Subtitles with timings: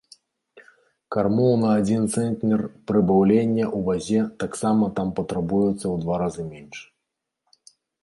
[1.15, 6.87] Кармоў на адзін цэнтнер прыбаўлення ў вазе таксама там патрабуецца ў два разы менш.